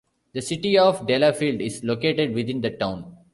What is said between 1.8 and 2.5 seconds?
located